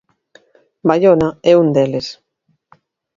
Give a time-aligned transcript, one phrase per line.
[0.87, 2.07] Baiona é un deles.